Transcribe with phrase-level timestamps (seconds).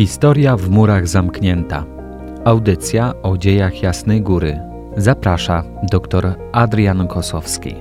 [0.00, 1.84] Historia w murach zamknięta.
[2.44, 4.60] Audycja o dziejach Jasnej Góry.
[4.96, 7.74] Zaprasza dr Adrian Kosowski.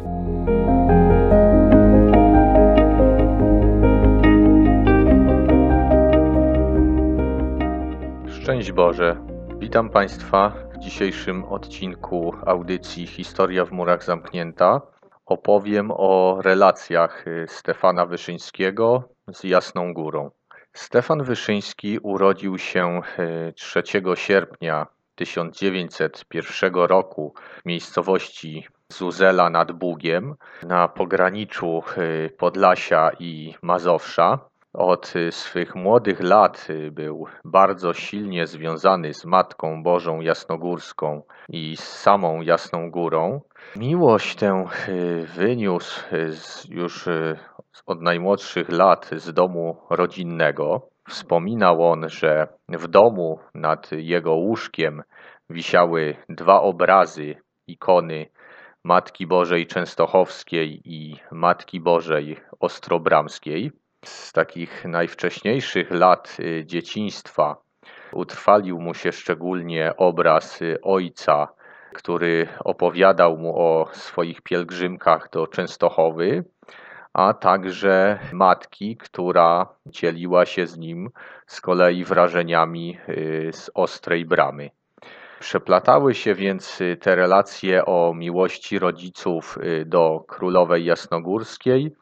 [8.28, 9.16] Szczęść Boże.
[9.60, 14.82] Witam Państwa w dzisiejszym odcinku audycji Historia w murach zamknięta.
[15.26, 20.39] Opowiem o relacjach Stefana Wyszyńskiego z Jasną Górą.
[20.74, 23.02] Stefan Wyszyński urodził się
[23.56, 33.56] 3 e, sierpnia 1901 roku w miejscowości Zuzela nad Bugiem na pograniczu e, Podlasia i
[33.62, 34.40] Mazowsza.
[34.74, 41.84] Od e, swych młodych lat był bardzo silnie związany z Matką Bożą Jasnogórską i z
[41.84, 43.42] samą Jasną Górą.
[43.76, 44.66] Miłość tę
[45.36, 46.02] wyniósł
[46.70, 47.10] już
[47.86, 50.90] od najmłodszych lat z domu rodzinnego.
[51.10, 55.04] Wspominał on, że w domu nad jego łóżkiem
[55.50, 57.36] wisiały dwa obrazy
[57.68, 58.26] ikony
[58.84, 63.72] Matki Bożej Częstochowskiej i Matki Bożej Ostrobramskiej.
[64.06, 67.56] Z takich najwcześniejszych lat y, dzieciństwa
[68.12, 71.48] utrwalił mu się szczególnie obraz ojca,
[71.94, 76.44] który opowiadał mu o swoich pielgrzymkach do Częstochowy
[77.20, 81.10] a także matki, która dzieliła się z nim
[81.48, 84.70] z kolei wrażeniami y, z ostrej bramy.
[85.40, 91.96] Przeplatały się więc y, te relacje o miłości rodziców y, do królowej jasnogórskiej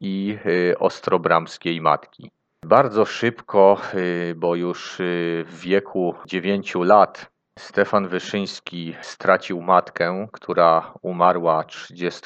[0.00, 0.38] i
[0.78, 2.30] ostrobramskiej matki.
[2.64, 3.80] Bardzo szybko,
[4.36, 4.96] bo już
[5.44, 12.20] w wieku 9 lat, Stefan Wyszyński stracił matkę, która umarła 30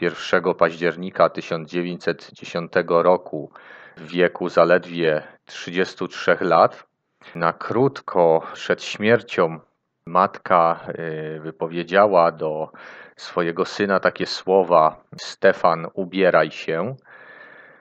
[0.00, 3.50] 1 października 1910 roku
[3.96, 6.86] w wieku zaledwie 33 lat.
[7.34, 9.60] Na krótko przed śmiercią
[10.06, 12.70] matka y, wypowiedziała do
[13.16, 16.96] swojego syna takie słowa: Stefan, ubieraj się.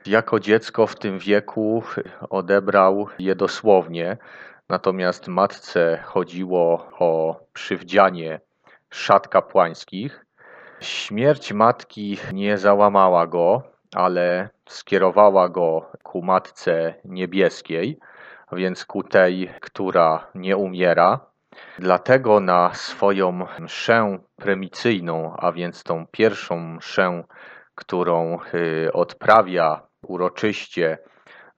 [0.05, 1.83] Jako dziecko w tym wieku
[2.29, 4.17] odebrał je dosłownie,
[4.69, 8.39] natomiast matce chodziło o przywdzianie
[8.89, 10.25] szat kapłańskich.
[10.79, 13.63] Śmierć matki nie załamała go,
[13.95, 17.99] ale skierowała go ku Matce Niebieskiej,
[18.51, 21.19] więc ku tej, która nie umiera.
[21.79, 27.23] Dlatego na swoją mszę premicyjną, a więc tą pierwszą mszę,
[27.75, 30.97] którą y, odprawia uroczyście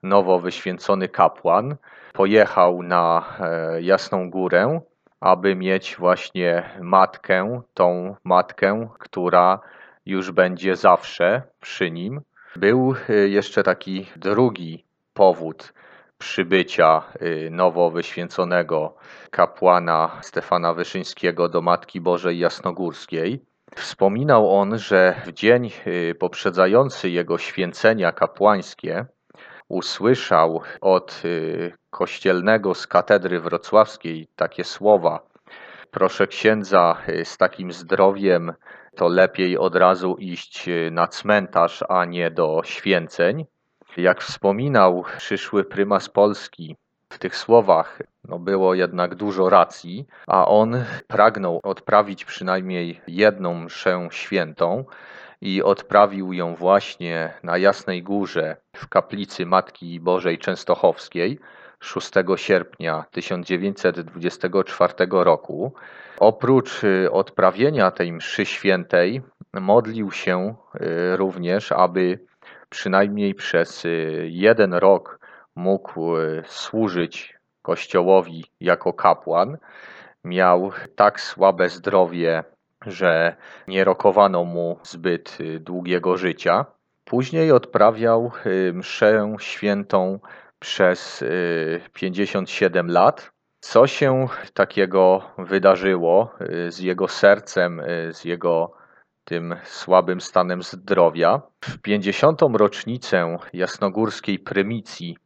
[0.04, 1.76] nowo wyświęcony kapłan,
[2.14, 4.82] pojechał na e, Jasną Górę
[5.26, 9.60] aby mieć właśnie matkę, tą matkę, która
[10.06, 12.22] już będzie zawsze przy nim.
[12.56, 15.74] Był y, jeszcze taki drugi powód
[16.18, 18.96] przybycia y, nowo wyświęconego
[19.32, 23.46] kapłana Stefana Wyszyńskiego do Matki Bożej Jasnogórskiej.
[23.76, 29.06] Wspominał on, że w dzień y, poprzedzający jego święcenia kapłańskie
[29.68, 31.22] usłyszał od
[31.96, 35.20] kościelnego z katedry wrocławskiej takie słowa:
[35.92, 38.54] Proszę księdza, y, z takim zdrowiem
[38.96, 43.46] to lepiej od razu iść y, na cmentarz, a nie do święceń.
[43.98, 46.76] Jak wspominał przyszły prymas Polski,
[47.10, 54.08] w tych słowach no, było jednak dużo racji, a on pragnął odprawić przynajmniej jedną mszę
[54.12, 54.86] świętą,
[55.42, 61.40] i odprawił ją właśnie na Jasnej Górze w kaplicy Matki Bożej Częstochowskiej
[61.86, 65.74] 6 sierpnia 1924 roku.
[66.20, 69.22] Oprócz y, odprawienia tej mszy świętej
[69.54, 72.20] modlił się y, również, aby
[72.70, 75.20] przynajmniej przez y, jeden rok
[75.56, 76.14] mógł
[76.46, 79.58] służyć Kościołowi jako kapłan.
[80.24, 82.44] Miał tak słabe zdrowie,
[82.86, 83.36] że
[83.68, 86.66] nie rokowano mu zbyt długiego życia.
[87.06, 88.32] Później odprawiał
[88.74, 90.20] mszę świętą
[90.60, 91.24] przez
[91.94, 93.32] 57 y, lat.
[93.60, 96.34] Co się takiego wydarzyło
[96.70, 97.82] z jego sercem,
[98.12, 98.72] z jego
[99.24, 101.42] tym słabym stanem zdrowia?
[101.62, 102.42] W 50.
[102.54, 105.18] rocznicę jasnogórskiej prymicji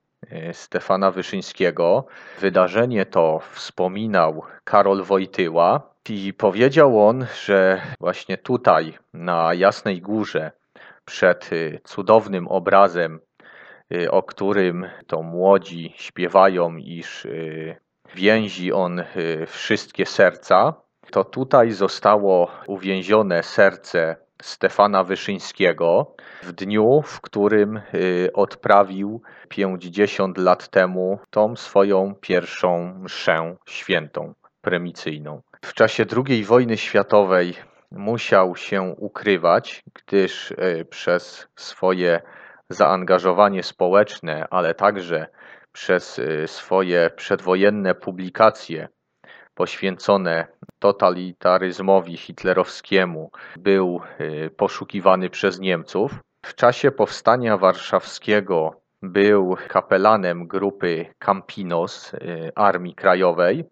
[0.54, 2.06] Stefana Wyszyńskiego
[2.40, 10.52] wydarzenie to wspominał Karol Wojtyła, i powiedział on, że właśnie tutaj, na Jasnej Górze,
[11.06, 13.20] przed y, cudownym obrazem, y,
[14.10, 17.76] o którym to młodzi śpiewają, iż y,
[18.16, 19.04] więzi on
[19.48, 20.74] wszystkie serca,
[21.12, 27.82] to tutaj zostało uwięzione serce Stefana Wyszyńskiego w dniu, w którym
[28.34, 35.42] odprawił 50 lat temu tą swoją pierwszą mszę świętą, premicyjną.
[35.66, 37.54] W czasie II wojny światowej
[37.92, 40.54] musiał się ukrywać, gdyż
[40.90, 42.22] przez swoje
[42.70, 45.28] zaangażowanie społeczne, ale także
[45.72, 48.88] przez y, swoje przedwojenne publikacje
[49.54, 50.48] poświęcone
[50.80, 56.12] totalitaryzmowi hitlerowskiemu, był y, poszukiwany przez Niemców.
[56.46, 63.66] W czasie powstania warszawskiego był kapelanem grupy Campinos y, Armii Krajowej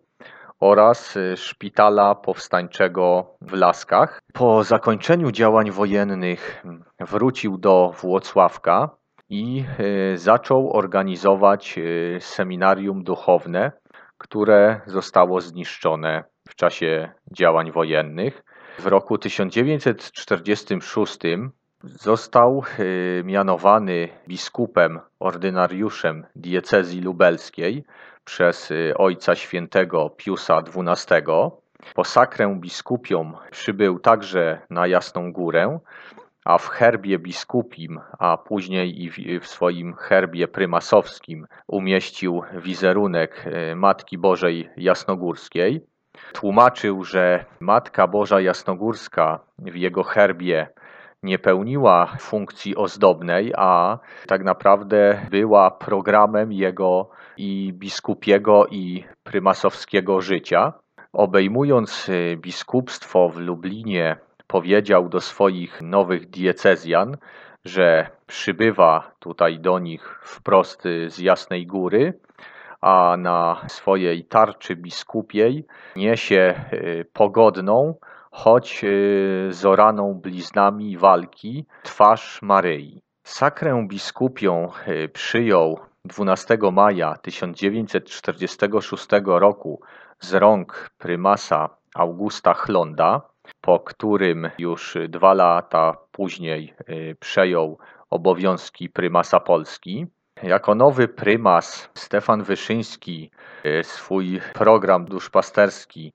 [0.60, 4.22] oraz szpitala powstańczego w Laskach.
[4.34, 6.64] Po zakończeniu działań wojennych
[7.00, 8.90] wrócił do Włocławka
[9.30, 9.64] i
[10.14, 11.82] e, zaczął organizować e,
[12.22, 13.72] seminarium duchowne,
[14.18, 18.44] które zostało zniszczone w czasie działań wojennych.
[18.80, 21.20] W roku 1946
[21.84, 22.64] został
[23.24, 27.84] mianowany biskupem ordynariuszem diecezji lubelskiej
[28.28, 31.22] przez ojca świętego Piusa XII.
[31.96, 35.80] Po sakrę biskupią przybył także na Jasną Górę,
[36.46, 44.18] a w herbie biskupim, a później i w swoim herbie prymasowskim umieścił wizerunek e, Matki
[44.18, 45.82] Bożej Jasnogórskiej.
[46.34, 50.68] Tłumaczył, że Matka Boża Jasnogórska w jego herbie
[51.24, 60.74] nie pełniła funkcji ozdobnej, a tak naprawdę była programem jego i biskupiego i prymasowskiego życia.
[61.14, 64.18] Obejmując e, biskupstwo w Lublinie
[64.48, 67.18] powiedział do swoich nowych diecezjan,
[67.66, 72.20] że przybywa tutaj do nich wprost z Jasnej Góry,
[72.82, 75.66] a na swojej tarczy biskupiej
[75.96, 77.96] niesie y, pogodną,
[78.38, 83.02] choć y, zoraną bliznami walki, twarz Maryi.
[83.24, 89.82] Sakrę biskupią y, przyjął 12 maja 1946 roku
[90.20, 93.22] z rąk prymasa Augusta Chlonda,
[93.62, 97.78] po którym już dwa lata później y, przejął
[98.10, 100.08] obowiązki prymasa Polski.
[100.44, 103.32] Jako nowy prymas Stefan Wyszyński
[103.84, 106.14] swój program duszpasterski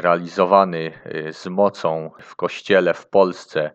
[0.00, 0.92] realizowany
[1.32, 3.70] z mocą w kościele w Polsce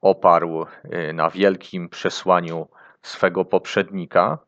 [0.00, 0.66] oparł
[1.14, 2.68] na wielkim przesłaniu
[3.02, 4.38] swego poprzednika,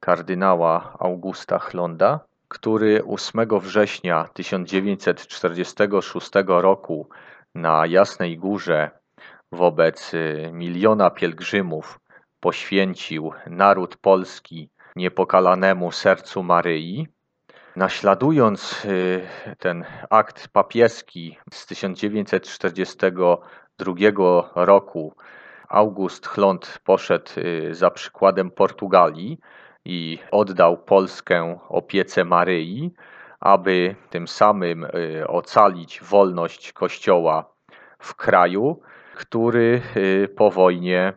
[0.00, 2.20] kardynała Augusta Chlonda
[2.54, 7.08] który 8 września 1946 roku
[7.54, 8.90] na Jasnej Górze
[9.52, 10.12] wobec
[10.52, 12.00] miliona pielgrzymów
[12.40, 17.08] poświęcił naród polski niepokalanemu sercu Maryi.
[17.76, 19.26] Naśladując y,
[19.58, 23.94] ten akt papieski z 1942
[24.54, 25.14] roku,
[25.68, 29.38] August Chlont poszedł y, za przykładem Portugalii
[29.84, 32.94] i oddał Polskę opiece Maryi,
[33.40, 34.88] aby tym samym y,
[35.28, 37.54] ocalić wolność Kościoła
[37.98, 38.80] w kraju,
[39.14, 39.82] który
[40.36, 41.12] po wojnie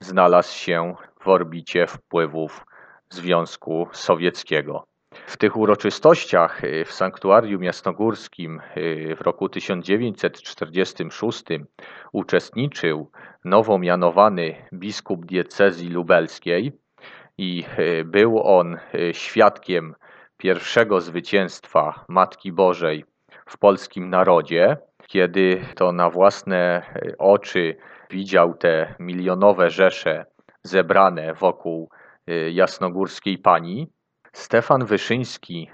[0.00, 2.66] znalazł się w orbicie wpływów
[3.10, 4.89] Związku Sowieckiego.
[5.26, 8.60] W tych uroczystościach y, w sanktuarium jasnogórskim
[9.16, 11.44] w roku 1946
[12.12, 13.10] uczestniczył
[13.44, 16.72] nowo mianowany biskup diecezji lubelskiej,
[17.40, 18.76] i e, był on
[19.12, 19.94] świadkiem
[20.36, 23.04] pierwszego zwycięstwa Matki Bożej
[23.46, 24.76] w polskim narodzie,
[25.06, 26.82] kiedy to na własne
[27.18, 27.76] oczy
[28.10, 30.26] widział te milionowe rzesze
[30.62, 31.90] zebrane wokół
[32.52, 33.88] jasnogórskiej pani.
[34.32, 35.70] Stefan Wyszyński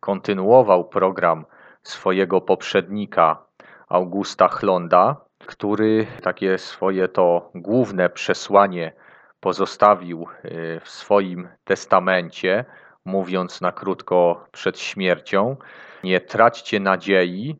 [0.00, 1.44] kontynuował program
[1.82, 3.46] swojego poprzednika
[3.88, 8.92] Augusta Chlonda, który takie swoje to główne przesłanie
[9.40, 12.64] pozostawił y, w swoim testamencie,
[13.04, 15.56] mówiąc na krótko przed śmiercią:
[16.04, 17.56] Nie traćcie nadziei,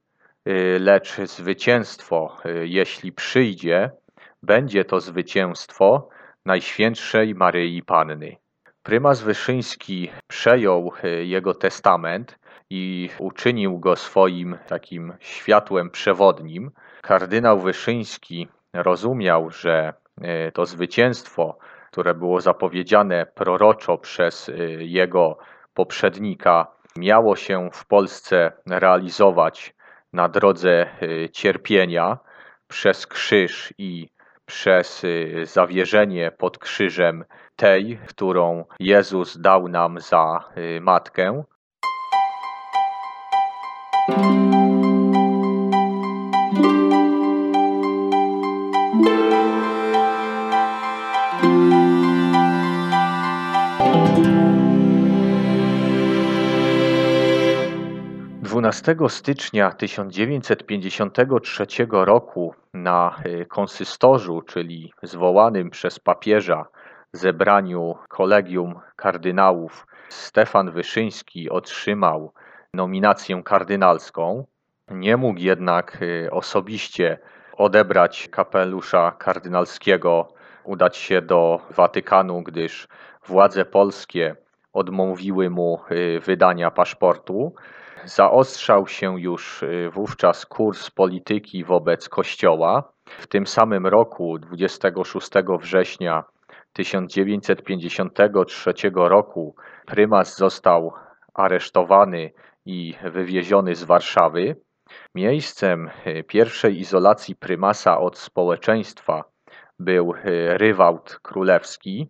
[0.48, 3.90] y, lecz zwycięstwo, y, jeśli przyjdzie,
[4.42, 6.08] będzie to zwycięstwo
[6.44, 8.36] Najświętszej Maryi Panny.
[8.88, 10.92] Prymas Wyszyński przejął
[11.22, 12.38] jego testament
[12.70, 16.70] i uczynił go swoim takim światłem przewodnim.
[17.02, 19.92] Kardynał Wyszyński rozumiał, że
[20.54, 21.58] to zwycięstwo
[21.90, 25.38] które było zapowiedziane proroczo przez y, jego
[25.74, 26.66] poprzednika,
[26.96, 29.74] miało się w Polsce realizować
[30.12, 30.86] na drodze
[31.32, 32.18] cierpienia
[32.68, 34.08] przez krzyż i
[34.46, 35.06] przez
[35.44, 37.24] zawierzenie pod krzyżem
[37.58, 41.42] tej, którą Jezus dał nam za y, matkę.
[58.42, 66.66] Dwunastego stycznia 1953 roku na y, konsystorzu, czyli zwołanym przez papieża
[67.18, 72.32] zebraniu kolegium kardynałów, Stefan Wyszyński otrzymał
[72.74, 74.44] nominację kardynalską.
[74.90, 77.18] Nie mógł jednak y, osobiście
[77.56, 80.28] odebrać kapelusza kardynalskiego,
[80.64, 82.88] udać się do Watykanu, gdyż
[83.26, 84.36] władze polskie
[84.72, 87.54] odmówiły mu y, wydania paszportu.
[88.04, 92.92] Zaostrzał się już y, wówczas kurs polityki wobec Kościoła.
[93.04, 96.24] W tym samym roku, 26 września
[96.78, 99.56] 1953 roku,
[99.86, 100.92] prymas został
[101.34, 102.32] aresztowany
[102.66, 104.56] i wywieziony z Warszawy.
[105.14, 109.24] Miejscem y, pierwszej izolacji prymasa od społeczeństwa
[109.78, 110.12] był
[110.48, 112.08] Rywałd Królewski,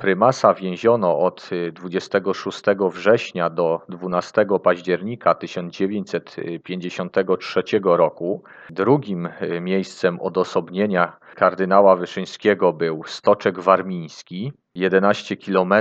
[0.00, 8.42] Prymasa więziono od 26 y, września do 12 października 1953 roku.
[8.70, 15.74] Drugim y, miejscem odosobnienia kardynała Wyszyńskiego był Stoczek Warmiński, 11 km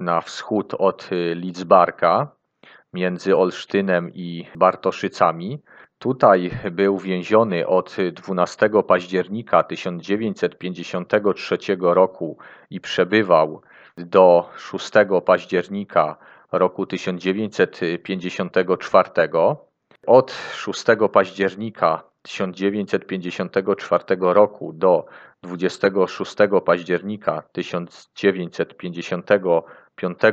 [0.00, 2.28] na wschód od y, Lidzbarka,
[2.94, 5.62] między Olsztynem i Bartoszycami.
[5.98, 12.38] Tutaj był więziony od 12 października 1953 roku
[12.70, 13.62] i przebywał
[13.96, 14.90] do 6
[15.26, 16.16] października
[16.52, 19.10] roku 1954.
[20.06, 25.06] Od 6 października 1954 roku do
[25.42, 29.26] 26 października 1955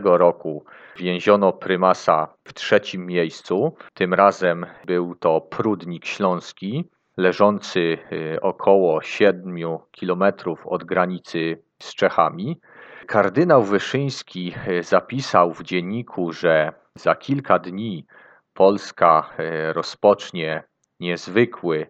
[0.03, 0.65] roku
[0.98, 3.75] więziono prymasa w trzecim miejscu.
[3.94, 9.56] Tym razem był to Prudnik Śląski, leżący y, około 7
[10.00, 10.24] km
[10.65, 12.60] od granicy z Czechami.
[13.08, 18.06] Kardynał Wyszyński y, zapisał w dzienniku, że za kilka dni
[18.53, 20.63] Polska y, rozpocznie
[21.00, 21.88] niezwykły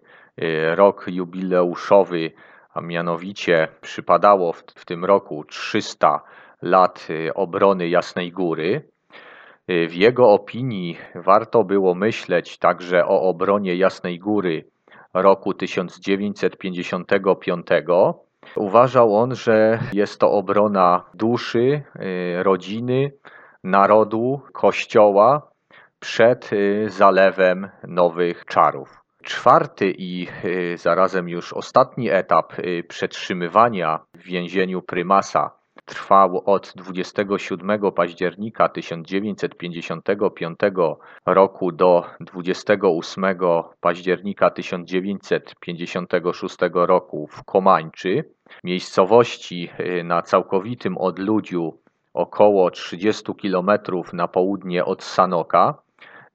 [0.76, 2.32] rok jubileuszowy,
[2.74, 6.22] a mianowicie przypadało w, w tym roku 300
[6.62, 8.90] lat obrony Jasnej Góry.
[9.68, 14.72] W jego opinii warto było myśleć także o obronie Jasnej Góry
[15.14, 17.68] roku 1955.
[18.56, 21.84] Uważał on, że jest to obrona duszy,
[22.40, 23.12] y, rodziny,
[23.64, 25.52] narodu, kościoła
[26.00, 29.02] przed y, zalewem nowych czarów.
[29.24, 32.54] Czwarty i y, zarazem już ostatni etap
[32.88, 40.60] przetrzymywania w więzieniu prymasa trwał od 27 października 1955
[41.26, 43.26] roku do 28
[43.82, 48.24] października 1956 roku w Komańczy,
[48.64, 51.82] miejscowości y, na całkowitym odludziu
[52.14, 53.70] około 30 km
[54.14, 55.82] na południe od Sanoka,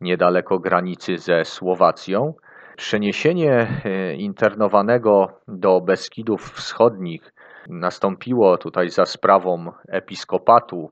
[0.01, 2.35] niedaleko granicy ze Słowacją.
[2.77, 7.33] Przeniesienie y, internowanego do Beskidów Wschodnich
[7.69, 10.91] nastąpiło tutaj za sprawą episkopatu,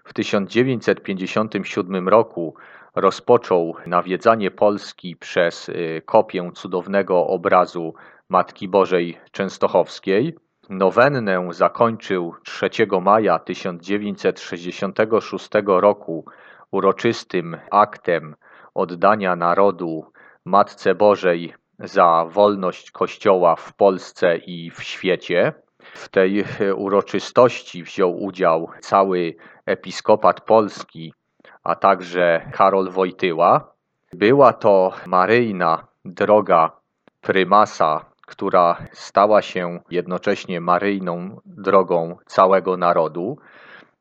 [0.03, 2.55] W 1957 roku
[2.95, 7.93] rozpoczął nawiedzanie Polski przez y, kopię cudownego obrazu
[8.29, 10.35] Matki Bożej Częstochowskiej.
[10.69, 12.69] Nowennę zakończył 3
[13.01, 16.25] maja 1966 roku
[16.71, 18.35] uroczystym aktem
[18.73, 20.05] oddania narodu
[20.45, 25.53] Matce Bożej za wolność Kościoła w Polsce i w świecie.
[25.93, 29.35] W tej y, uroczystości wziął udział cały
[29.65, 31.13] episkopat polski,
[31.65, 33.71] a także Karol Wojtyła.
[34.13, 36.71] Była to maryjna droga
[37.21, 43.37] prymasa, która stała się jednocześnie maryjną drogą całego narodu,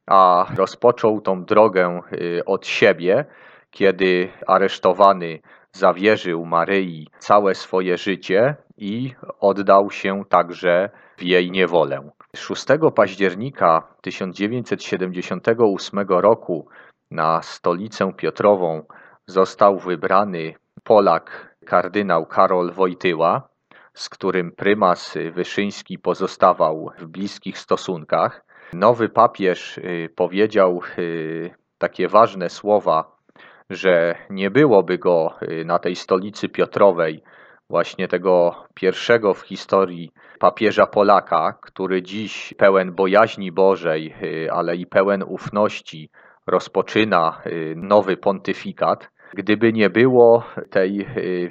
[0.06, 3.25] a rozpoczął tą drogę y, od siebie,
[3.71, 5.40] kiedy aresztowany
[5.73, 12.11] zawierzył Maryi całe swoje życie i oddał się także w jej niewolę.
[12.37, 16.68] 6 października 1978 roku
[17.14, 18.83] na stolicę Piotrową
[19.26, 20.54] został wybrany
[20.85, 23.49] Polak kardynał Karol Wojtyła,
[23.94, 28.44] z którym prymas Wyszyński pozostawał w bliskich stosunkach.
[28.73, 33.16] Nowy papież y, powiedział y, takie ważne słowa,
[33.71, 37.23] że nie byłoby go y, na tej stolicy Piotrowej,
[37.71, 44.14] właśnie tego pierwszego w historii papieża Polaka, który dziś pełen bojaźni Bożej,
[44.52, 46.11] ale i pełen ufności
[46.46, 47.42] rozpoczyna
[47.76, 49.10] nowy pontyfikat.
[49.34, 51.06] Gdyby nie było tej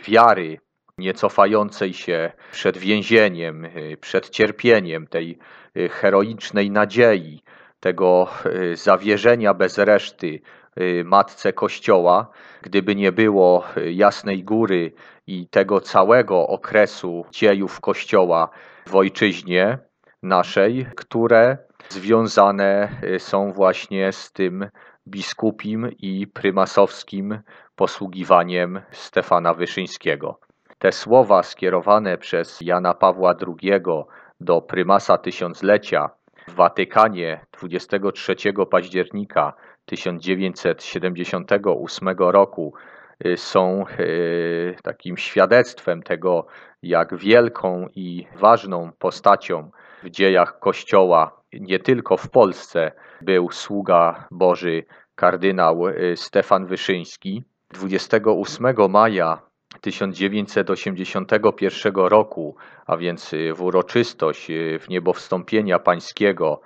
[0.07, 0.57] wiary
[0.97, 5.37] niecofającej się przed więzieniem, y, przed cierpieniem, tej
[5.77, 7.43] y, heroicznej nadziei,
[7.79, 10.41] tego y, zawierzenia bez reszty
[11.05, 12.31] Matce Kościoła,
[12.61, 14.91] gdyby nie było Jasnej Góry
[15.27, 18.49] i tego całego okresu dziejów Kościoła
[18.87, 19.77] w ojczyźnie
[20.23, 21.57] naszej, które
[21.89, 24.69] związane są właśnie z tym
[25.07, 27.39] biskupim i prymasowskim
[27.75, 30.39] posługiwaniem Stefana Wyszyńskiego.
[30.79, 33.71] Te słowa skierowane przez Jana Pawła II
[34.39, 36.09] do prymasa tysiąclecia
[36.47, 38.35] w Watykanie 23
[38.71, 39.53] października
[39.85, 42.73] 1978 roku
[43.25, 46.45] y, są y, takim świadectwem tego,
[46.83, 49.71] jak wielką i ważną postacią
[50.03, 52.91] w dziejach Kościoła, nie tylko w Polsce,
[53.21, 54.83] był sługa Boży
[55.15, 57.43] kardynał y, Stefan Wyszyński.
[57.69, 59.41] 28 maja
[59.81, 66.61] 1981 roku, a więc y, w uroczystość y, w niebo wstąpienia pańskiego,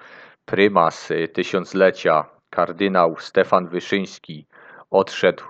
[0.46, 4.46] prymas tysiąclecia, kardynał Stefan Wyszyński,
[4.90, 5.44] odszedł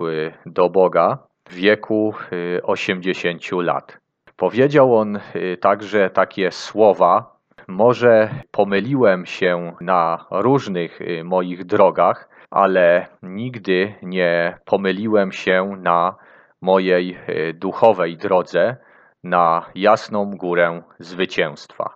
[0.46, 2.14] do Boga w wieku
[2.62, 3.98] 80 lat.
[4.36, 5.20] Powiedział on
[5.60, 7.37] także takie słowa:
[7.68, 16.16] Może pomyliłem się na różnych moich drogach, ale nigdy nie pomyliłem się na
[16.60, 18.76] mojej e, duchowej drodze
[19.24, 21.94] na jasną górę zwycięstwa.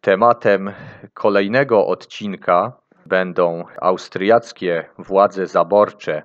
[0.00, 0.72] Tematem
[1.14, 2.72] kolejnego odcinka
[3.06, 6.22] będą austriackie władze zaborcze